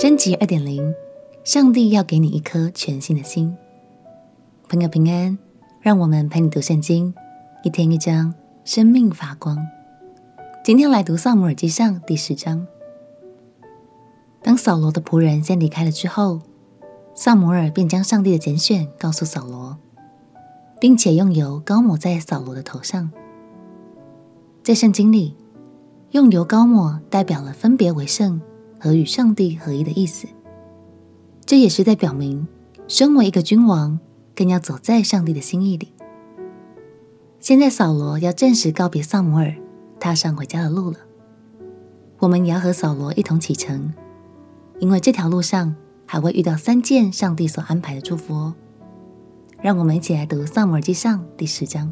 [0.00, 0.94] 升级二点零，
[1.44, 3.54] 上帝要给你一颗全新的心。
[4.66, 5.36] 朋友平安，
[5.82, 7.12] 让我们陪你读圣经，
[7.64, 8.32] 一天一章，
[8.64, 9.58] 生命发光。
[10.64, 12.66] 今天来读《撒母耳记上》第十章。
[14.40, 16.40] 当扫罗的仆人先离开了之后，
[17.14, 19.76] 撒母耳便将上帝的拣选告诉扫罗，
[20.80, 23.10] 并且用油膏抹在扫罗的头上。
[24.62, 25.36] 在圣经里，
[26.12, 28.40] 用油膏抹代表了分别为圣
[28.80, 30.26] 和与上帝合一的意思。
[31.44, 32.48] 这也是在表明，
[32.88, 34.00] 身为一个君王，
[34.34, 35.92] 更要走在上帝的心意里。
[37.38, 39.54] 现在扫罗要正式告别撒母耳，
[39.98, 40.98] 踏上回家的路了。
[42.18, 43.92] 我们也要和扫罗一同启程，
[44.78, 45.74] 因为这条路上
[46.06, 48.54] 还会遇到三件上帝所安排的祝福哦。
[49.62, 51.90] 让我们一起来读《撒母耳记上》第十章。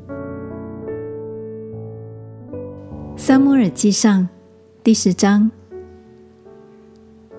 [3.16, 4.28] 撒母耳记上
[4.84, 5.50] 第十章，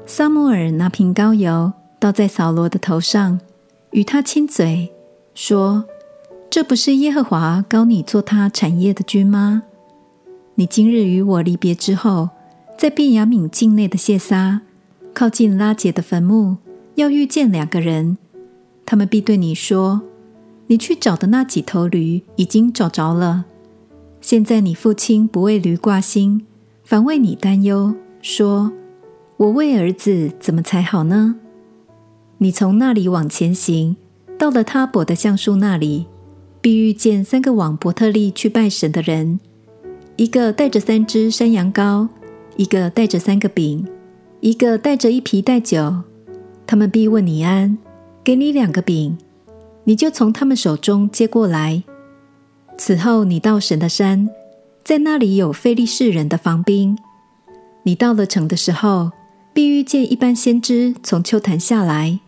[0.09, 3.39] 撒母耳拿瓶膏油倒在扫罗的头上，
[3.91, 4.91] 与他亲嘴，
[5.35, 5.85] 说
[6.49, 9.61] ：“这不是耶和华膏你做他产业的君吗？
[10.55, 12.29] 你今日与我离别之后，
[12.75, 14.61] 在便雅悯境内的谢撒，
[15.13, 16.57] 靠近拉结的坟墓，
[16.95, 18.17] 要遇见两个人，
[18.87, 20.01] 他们必对你说：
[20.65, 23.45] 你去找的那几头驴已经找着了。”
[24.21, 26.47] 现在你父亲不为驴挂心，
[26.83, 27.93] 反为你担忧，
[28.23, 28.73] 说
[29.39, 31.35] ：“我为儿子怎么才好呢？”
[32.39, 33.95] 你从那里往前行，
[34.37, 36.07] 到了他伯的橡树那里，
[36.59, 39.39] 必遇见三个往伯特利去拜神的人，
[40.17, 42.09] 一个带着三只山羊羔，
[42.57, 43.87] 一个带着三个饼，
[44.41, 46.03] 一个带着一皮袋酒。
[46.67, 47.77] 他们必问你安，
[48.23, 49.17] 给你两个饼，
[49.85, 51.83] 你就从他们手中接过来。
[52.77, 54.29] 此后，你到神的山，
[54.83, 56.97] 在那里有非利士人的防兵。
[57.83, 59.11] 你到了城的时候，
[59.59, 62.21] 必遇见一般先知从丘坛下来，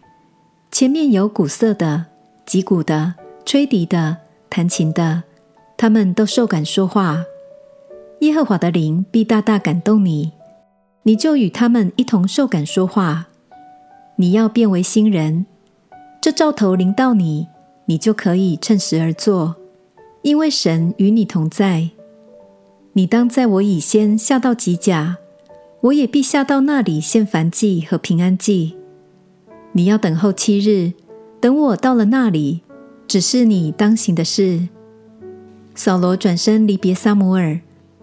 [0.70, 2.08] 前面有鼓瑟的、
[2.46, 3.14] 击鼓的、
[3.46, 4.18] 吹笛的、
[4.50, 5.24] 弹琴的，
[5.78, 7.24] 他们都受感说话。
[8.19, 10.34] 耶和华的灵必大大感动你，
[11.03, 13.30] 你就与他们一同受感说话。
[14.18, 15.46] 你要变为新人，
[16.22, 17.48] 这兆头临到你，
[17.86, 19.56] 你就可以趁时而作。
[20.24, 21.92] 因为神与你同在，
[22.92, 25.16] 你当在我以先下到吉甲，
[25.81, 28.75] 我也必下到那里献燔祭和平安祭。
[29.72, 30.94] 你要等候七日，
[31.40, 32.62] 等我到了那里，
[33.08, 34.69] 只是你当行的事。
[35.74, 37.62] 扫罗转身离别撒母耳，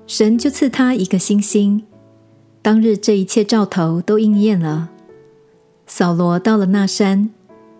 [0.09, 1.84] 神就赐他一个星星。
[2.62, 4.91] 当日这一切兆头都应验了。
[5.87, 7.31] 扫罗到了那山，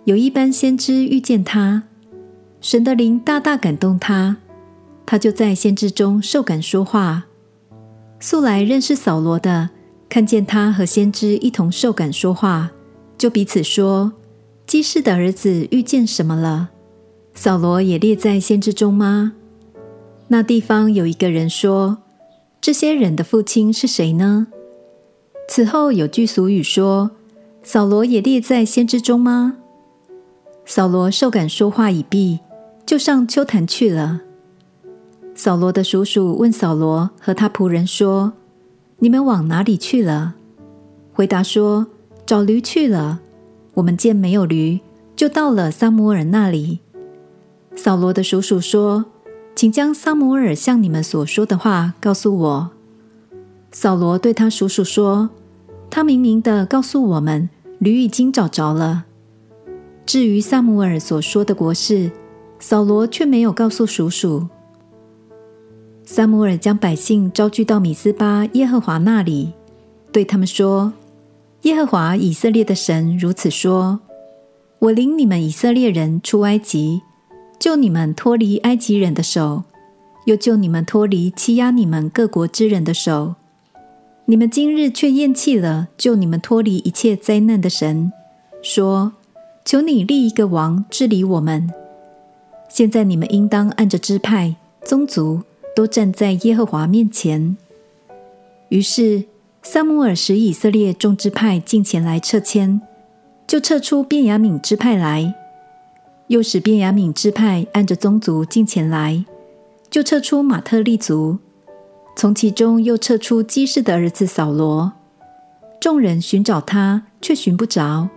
[0.05, 1.83] 有一班先知遇见他。
[2.61, 4.37] 神的灵大大感动他，
[5.05, 7.25] 他就在先知中受感说话。
[8.21, 9.71] 素来认识扫罗的，
[10.09, 12.71] 看见他和先知一同受感说话，
[13.17, 14.13] 就彼此说
[14.67, 16.71] ：“基士的儿子遇见什么了？
[17.35, 19.35] 扫罗也列在先知中吗？”
[20.29, 21.99] 那地方有一个人说
[22.61, 24.49] ：“这些人的父亲是谁呢？”
[25.49, 27.13] 此后有句俗语说
[27.63, 29.57] ：“扫罗也列在先知中吗？”
[30.67, 32.41] 扫罗受感说话已毕。
[32.89, 34.23] 就上丘坛去了。
[35.35, 38.33] 扫罗的叔叔问扫罗和他仆人说
[38.99, 40.35] ：“你们往哪里去了？”
[41.13, 41.87] 回答说
[42.27, 43.21] ：“找驴去了。”
[43.75, 44.81] 我们见没有驴，
[45.15, 46.81] 就到了撒母耳那里。
[47.77, 49.07] 扫罗的叔叔说
[49.55, 52.71] ：“请将撒母耳向你们所说的话告诉我。”
[53.71, 55.31] 扫罗对他叔叔说
[55.91, 57.49] ：“他明明的告诉我们，
[57.79, 59.05] 驴已经找着了。
[60.05, 62.11] 至于撒母耳所说的国事。”
[62.61, 64.49] 扫罗却没有告诉叔叔。
[66.11, 69.53] 撒母耳将百姓招聚到米斯巴耶和华那里，
[70.11, 70.95] 对他们说
[71.63, 74.01] ：“耶和华以色列的神如此说：
[74.79, 77.03] 我领你们以色列人出埃及，
[77.59, 79.65] 救你们脱离埃及人的手，
[80.25, 83.35] 又救你们脱离欺压你们各国之人的手。
[84.25, 88.11] 你们今日却厌弃了救你们脱离一切灾难的神，
[88.63, 89.13] 说：
[89.63, 91.71] 求你立一个王治理我们。”
[92.71, 95.43] 现在你们应当按着支派、宗族，
[95.79, 97.57] 都站在耶和华面前。
[98.71, 99.27] 于是
[99.63, 102.81] 撒母耳使以色列众支派近前来撤迁，
[103.47, 105.33] 就撤出便雅悯支派来；
[106.27, 109.25] 又使便雅悯支派按着宗族近前来，
[109.89, 111.39] 就撤出马特利族。
[112.17, 114.91] 从其中又撤出基士的儿子扫罗。
[115.81, 118.09] 众人寻找他，却寻不着，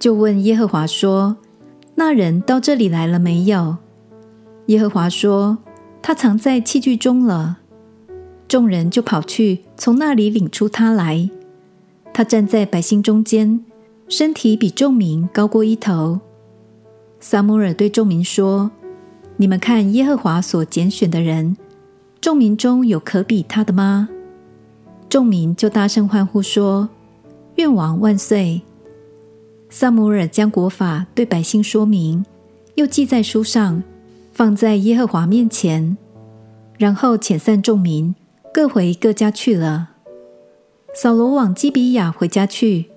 [0.00, 1.36] 就问耶和华说。
[1.94, 3.76] 那人到这里来了没有？
[4.66, 5.58] 耶和华说
[6.02, 7.58] ：“他藏在器具中了。”
[8.48, 11.28] 众人就跑去，从那里领出他来。
[12.14, 13.64] 他站在百姓中间，
[14.08, 16.20] 身体比众民高过一头。
[17.20, 18.70] 撒母耳对众民说
[19.36, 21.56] ：“你们看耶和华所拣选的人，
[22.20, 24.08] 众民中有可比他的吗？”
[25.10, 26.88] 众民就大声欢呼说
[27.56, 28.62] ：“愿王万岁！”
[29.68, 32.24] 撒母耳将国法对百姓说明，
[32.76, 33.82] 又记在书上，
[34.38, 35.96] 放在耶和华面前，
[36.78, 38.14] 然后遣散众民，
[38.54, 39.96] 各回各家去了。
[40.94, 42.88] 扫罗往基比亚回家去，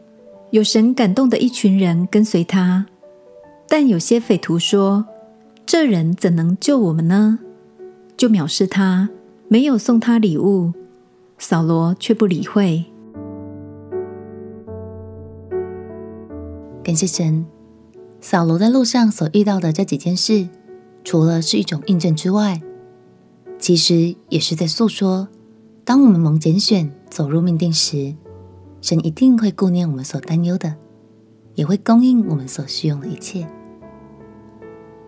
[0.51, 2.85] 有神感动的一群人跟随他。
[3.67, 5.07] 但有些匪徒说
[5.65, 7.39] ：“这人怎能救我们呢？”
[8.15, 9.09] 就藐视他，
[9.47, 10.71] 没有送他礼物。
[11.39, 12.85] 扫罗却不理会。
[16.83, 17.47] 感谢神，
[18.19, 20.47] 扫罗在路上所遇到的这几件事，
[21.03, 22.62] 除了是一种印证之外，
[23.59, 25.27] 其实也是在诉说：
[25.83, 28.15] 当我们蒙拣选走入命定时，
[28.81, 30.75] 神一定会顾念我们所担忧的，
[31.56, 33.48] 也会供应我们所需用的一切。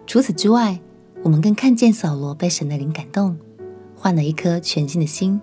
[0.05, 0.79] 除此之外，
[1.23, 3.37] 我们更看见扫罗被神的灵感动，
[3.95, 5.39] 换了一颗全新的心，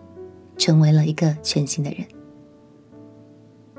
[0.59, 2.07] 成为了一个全新的人。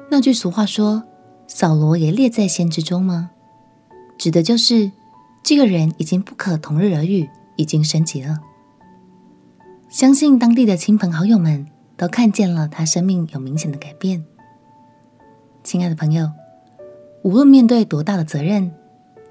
[0.09, 1.03] 那句俗话说
[1.47, 3.31] ：“扫罗也列在先知中吗？”
[4.17, 4.91] 指的就是
[5.43, 8.39] 这个人已经不可同日而语，已经升级了。
[9.89, 11.67] 相信当地的亲朋好友们
[11.97, 14.23] 都看见了他生命有明显的改变。
[15.63, 16.31] 亲爱的朋友，
[17.23, 18.71] 无论面对多大的责任，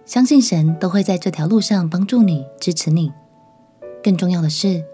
[0.05, 3.13] 相信神都会在这条路上帮助你、支持你。
[4.03, 4.85] 更重要的是，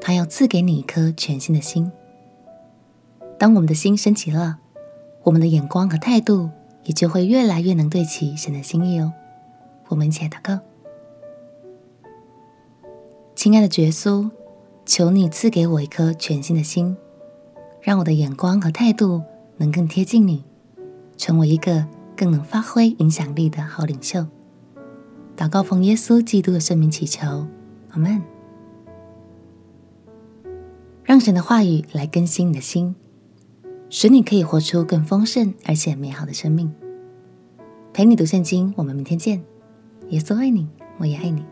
[0.00, 1.90] 他要赐给你一颗全新的心。
[3.38, 4.58] 当我们的心升级了，
[5.24, 6.50] 我们的眼光和态度
[6.84, 9.12] 也就会越来越能对齐神的心意哦。
[9.88, 10.58] 我们一起来祷告：
[13.34, 14.30] 亲爱的耶稣，
[14.84, 16.96] 求你赐给我一颗全新的心，
[17.80, 19.22] 让我的眼光和态度
[19.58, 20.44] 能更贴近你，
[21.16, 21.86] 成为一个
[22.16, 24.26] 更能发挥影响力的好领袖。
[25.36, 27.46] 祷告奉耶稣基督的圣名祈求，
[27.90, 28.22] 阿门。
[31.04, 32.96] 让神的话语来更新你的心，
[33.88, 36.74] 使你可以活出更丰盛而且美好的生命。
[37.92, 39.44] 陪你读圣经，我们明天见。
[40.10, 40.68] 耶稣爱你，
[40.98, 41.44] 我也爱你。